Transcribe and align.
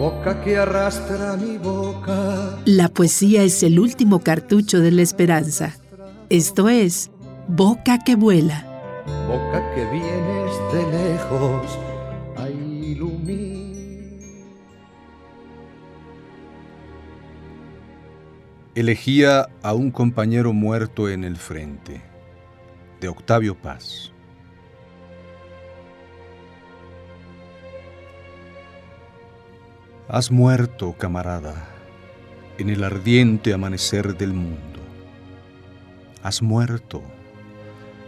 boca 0.00 0.40
que 0.40 0.56
arrastra 0.56 1.36
mi 1.36 1.58
boca. 1.58 2.58
La 2.64 2.88
poesía 2.88 3.42
es 3.42 3.62
el 3.62 3.78
último 3.78 4.20
cartucho 4.20 4.80
de 4.80 4.90
la 4.92 5.02
esperanza. 5.02 5.76
Esto 6.30 6.70
es 6.70 7.10
Boca 7.48 7.98
que 7.98 8.14
vuela. 8.14 8.64
Boca 9.28 9.74
que 9.74 9.84
vienes 9.90 10.52
de 10.72 10.82
lejos 10.98 11.78
a 12.38 12.48
iluminar. 12.48 13.60
Elegía 18.74 19.48
a 19.62 19.74
un 19.74 19.90
compañero 19.90 20.54
muerto 20.54 21.10
en 21.10 21.24
el 21.24 21.36
frente, 21.36 22.00
de 23.00 23.08
Octavio 23.08 23.54
Paz. 23.54 24.12
Has 30.12 30.32
muerto, 30.32 30.96
camarada, 30.98 31.68
en 32.58 32.68
el 32.68 32.82
ardiente 32.82 33.54
amanecer 33.54 34.18
del 34.18 34.32
mundo. 34.32 34.80
Has 36.24 36.42
muerto, 36.42 37.00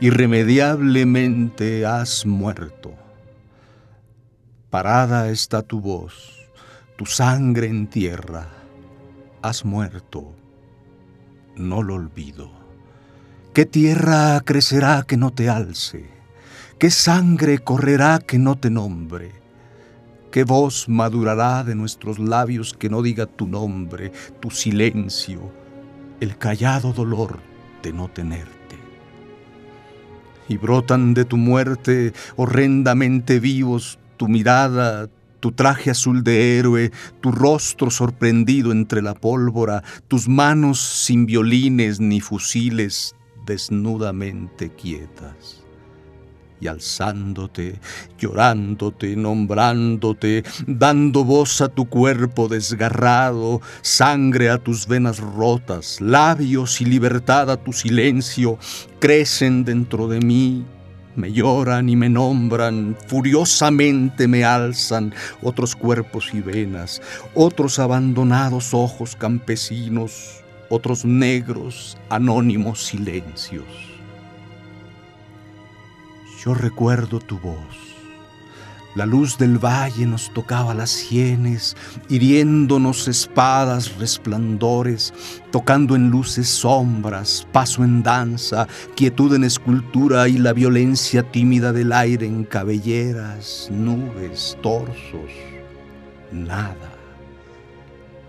irremediablemente 0.00 1.84
has 1.84 2.24
muerto. 2.24 2.94
Parada 4.70 5.28
está 5.28 5.60
tu 5.60 5.82
voz, 5.82 6.48
tu 6.96 7.04
sangre 7.04 7.66
en 7.66 7.86
tierra. 7.86 8.48
Has 9.42 9.66
muerto, 9.66 10.34
no 11.54 11.82
lo 11.82 11.96
olvido. 11.96 12.50
¿Qué 13.52 13.66
tierra 13.66 14.40
crecerá 14.40 15.04
que 15.06 15.18
no 15.18 15.34
te 15.34 15.50
alce? 15.50 16.08
¿Qué 16.78 16.90
sangre 16.90 17.58
correrá 17.58 18.20
que 18.20 18.38
no 18.38 18.56
te 18.56 18.70
nombre? 18.70 19.40
¿Qué 20.30 20.44
voz 20.44 20.88
madurará 20.88 21.64
de 21.64 21.74
nuestros 21.74 22.20
labios 22.20 22.72
que 22.72 22.88
no 22.88 23.02
diga 23.02 23.26
tu 23.26 23.48
nombre, 23.48 24.12
tu 24.38 24.50
silencio, 24.50 25.50
el 26.20 26.38
callado 26.38 26.92
dolor 26.92 27.40
de 27.82 27.92
no 27.92 28.06
tenerte? 28.08 28.78
Y 30.48 30.56
brotan 30.56 31.14
de 31.14 31.24
tu 31.24 31.36
muerte 31.36 32.12
horrendamente 32.36 33.40
vivos 33.40 33.98
tu 34.16 34.28
mirada, 34.28 35.08
tu 35.40 35.50
traje 35.50 35.90
azul 35.90 36.22
de 36.22 36.58
héroe, 36.58 36.92
tu 37.20 37.32
rostro 37.32 37.90
sorprendido 37.90 38.70
entre 38.70 39.02
la 39.02 39.14
pólvora, 39.14 39.82
tus 40.06 40.28
manos 40.28 40.78
sin 40.80 41.26
violines 41.26 41.98
ni 41.98 42.20
fusiles 42.20 43.16
desnudamente 43.46 44.70
quietas 44.70 45.64
y 46.60 46.68
alzándote, 46.68 47.80
llorándote, 48.18 49.16
nombrándote, 49.16 50.44
dando 50.66 51.24
voz 51.24 51.60
a 51.60 51.68
tu 51.68 51.88
cuerpo 51.88 52.48
desgarrado, 52.48 53.60
sangre 53.82 54.50
a 54.50 54.58
tus 54.58 54.86
venas 54.86 55.18
rotas, 55.18 56.00
labios 56.00 56.80
y 56.80 56.84
libertad 56.84 57.50
a 57.50 57.56
tu 57.56 57.72
silencio, 57.72 58.58
crecen 58.98 59.64
dentro 59.64 60.06
de 60.06 60.20
mí, 60.20 60.64
me 61.16 61.32
lloran 61.32 61.88
y 61.88 61.96
me 61.96 62.08
nombran, 62.08 62.96
furiosamente 63.06 64.28
me 64.28 64.44
alzan 64.44 65.12
otros 65.42 65.74
cuerpos 65.74 66.30
y 66.32 66.40
venas, 66.40 67.00
otros 67.34 67.78
abandonados 67.78 68.74
ojos 68.74 69.16
campesinos, 69.16 70.42
otros 70.68 71.04
negros, 71.04 71.98
anónimos 72.08 72.84
silencios. 72.84 73.89
Yo 76.44 76.54
recuerdo 76.54 77.18
tu 77.18 77.38
voz. 77.38 77.56
La 78.94 79.04
luz 79.04 79.36
del 79.36 79.58
valle 79.58 80.06
nos 80.06 80.32
tocaba 80.32 80.74
las 80.74 80.90
sienes, 80.90 81.76
hiriéndonos 82.08 83.06
espadas 83.08 83.98
resplandores, 83.98 85.12
tocando 85.52 85.94
en 85.94 86.10
luces 86.10 86.48
sombras, 86.48 87.46
paso 87.52 87.84
en 87.84 88.02
danza, 88.02 88.66
quietud 88.96 89.34
en 89.34 89.44
escultura 89.44 90.28
y 90.28 90.38
la 90.38 90.52
violencia 90.52 91.22
tímida 91.22 91.72
del 91.72 91.92
aire 91.92 92.26
en 92.26 92.44
cabelleras, 92.44 93.68
nubes, 93.70 94.56
torsos, 94.62 95.30
nada 96.32 96.99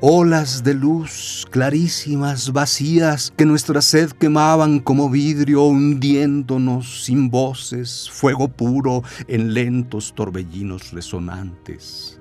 olas 0.00 0.62
de 0.62 0.74
luz 0.74 1.46
clarísimas, 1.50 2.52
vacías, 2.52 3.32
que 3.36 3.46
nuestra 3.46 3.80
sed 3.80 4.10
quemaban 4.10 4.80
como 4.80 5.10
vidrio, 5.10 5.64
hundiéndonos 5.64 7.04
sin 7.04 7.30
voces, 7.30 8.10
fuego 8.10 8.48
puro 8.48 9.02
en 9.28 9.54
lentos 9.54 10.14
torbellinos 10.14 10.92
resonantes. 10.92 12.20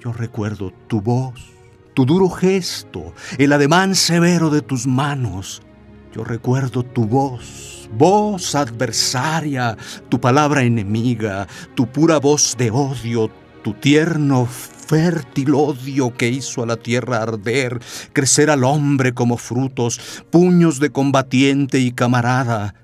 Yo 0.00 0.12
recuerdo 0.12 0.72
tu 0.86 1.00
voz, 1.00 1.40
tu 1.94 2.04
duro 2.04 2.28
gesto, 2.28 3.12
el 3.38 3.52
ademán 3.52 3.94
severo 3.94 4.50
de 4.50 4.62
tus 4.62 4.86
manos. 4.86 5.62
Yo 6.14 6.24
recuerdo 6.24 6.84
tu 6.84 7.04
voz, 7.04 7.88
voz 7.96 8.54
adversaria, 8.54 9.76
tu 10.08 10.20
palabra 10.20 10.62
enemiga, 10.62 11.46
tu 11.74 11.86
pura 11.86 12.18
voz 12.18 12.56
de 12.56 12.70
odio, 12.70 13.30
tu 13.62 13.74
tierno 13.74 14.48
fértil 14.88 15.54
odio 15.54 16.16
que 16.16 16.28
hizo 16.28 16.62
a 16.62 16.66
la 16.66 16.76
tierra 16.76 17.22
arder, 17.22 17.78
crecer 18.14 18.50
al 18.50 18.64
hombre 18.64 19.12
como 19.12 19.36
frutos, 19.36 20.22
puños 20.30 20.80
de 20.80 20.90
combatiente 20.90 21.78
y 21.78 21.92
camarada. 21.92 22.74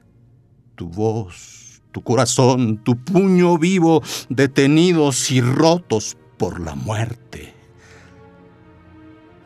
Tu 0.76 0.86
voz, 0.86 1.80
tu 1.92 2.02
corazón, 2.02 2.76
tu 2.84 2.96
puño 2.96 3.56
vivo, 3.56 4.02
detenidos 4.28 5.30
y 5.30 5.40
rotos 5.40 6.16
por 6.36 6.60
la 6.60 6.74
muerte. 6.74 7.54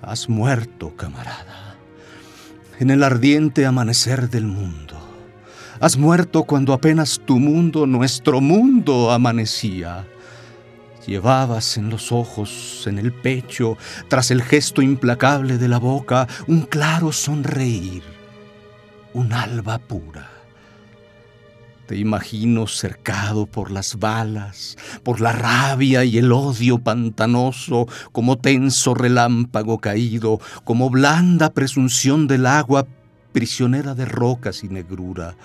Has 0.02 0.28
muerto, 0.28 0.96
camarada, 0.96 1.76
en 2.80 2.90
el 2.90 3.04
ardiente 3.04 3.66
amanecer 3.66 4.30
del 4.30 4.46
mundo. 4.46 4.96
Has 5.80 5.96
muerto 5.96 6.42
cuando 6.42 6.72
apenas 6.72 7.20
tu 7.24 7.38
mundo, 7.38 7.86
nuestro 7.86 8.40
mundo, 8.40 9.12
amanecía. 9.12 10.06
Llevabas 11.08 11.78
en 11.78 11.88
los 11.88 12.12
ojos, 12.12 12.84
en 12.86 12.98
el 12.98 13.14
pecho, 13.14 13.78
tras 14.08 14.30
el 14.30 14.42
gesto 14.42 14.82
implacable 14.82 15.56
de 15.56 15.66
la 15.66 15.78
boca, 15.78 16.28
un 16.46 16.66
claro 16.66 17.12
sonreír, 17.12 18.02
un 19.14 19.32
alba 19.32 19.78
pura. 19.78 20.28
Te 21.86 21.96
imagino 21.96 22.66
cercado 22.66 23.46
por 23.46 23.70
las 23.70 23.98
balas, 23.98 24.76
por 25.02 25.22
la 25.22 25.32
rabia 25.32 26.04
y 26.04 26.18
el 26.18 26.30
odio 26.30 26.76
pantanoso, 26.76 27.88
como 28.12 28.36
tenso 28.36 28.92
relámpago 28.92 29.78
caído, 29.78 30.40
como 30.64 30.90
blanda 30.90 31.54
presunción 31.54 32.26
del 32.26 32.44
agua, 32.44 32.86
prisionera 33.32 33.94
de 33.94 34.04
rocas 34.04 34.62
y 34.62 34.68
negrura 34.68 35.36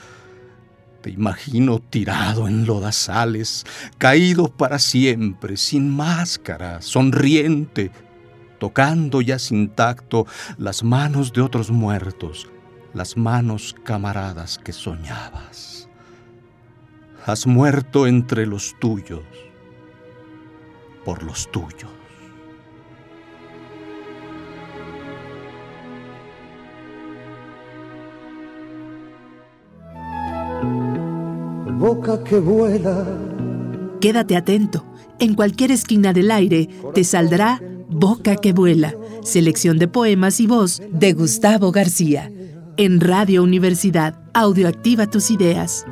te 1.03 1.09
imagino 1.09 1.80
tirado 1.80 2.47
en 2.47 2.66
lodazales, 2.66 3.66
caído 3.97 4.47
para 4.47 4.80
siempre, 4.80 5.58
sin 5.58 5.90
máscara, 5.90 6.81
sonriente, 6.81 7.91
tocando 8.58 9.19
ya 9.19 9.38
sin 9.38 9.68
tacto 9.68 10.25
las 10.58 10.81
manos 10.81 11.34
de 11.34 11.42
otros 11.42 11.72
muertos, 11.72 12.47
las 12.94 13.18
manos 13.18 13.75
camaradas 13.84 14.58
que 14.58 14.72
soñabas. 14.72 15.90
Has 17.25 17.46
muerto 17.47 18.08
entre 18.08 18.46
los 18.46 18.74
tuyos, 18.80 19.25
por 21.03 21.22
los 21.22 21.52
tuyos. 21.52 21.92
Boca 31.83 32.23
que 32.23 32.39
vuela. 32.39 33.05
Quédate 33.99 34.38
atento. 34.38 34.85
En 35.19 35.33
cualquier 35.33 35.69
esquina 35.71 36.13
del 36.13 36.31
aire 36.31 36.69
te 36.94 37.03
saldrá 37.03 37.62
Boca 37.89 38.38
que 38.38 38.53
vuela, 38.53 38.95
selección 39.21 39.77
de 39.77 39.89
poemas 39.89 40.39
y 40.39 40.47
voz 40.47 40.81
de 40.91 41.12
Gustavo 41.12 41.71
García. 41.71 42.31
En 42.77 43.01
Radio 43.01 43.44
Universidad, 43.44 44.15
audioactiva 44.33 45.07
tus 45.07 45.30
ideas. 45.30 45.85